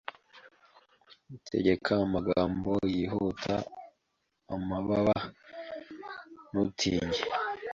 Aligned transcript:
Tegeka 1.47 1.91
amagambo 2.05 2.71
yihuta 2.95 3.55
amababa 4.55 5.17
ntutinye 6.49 7.21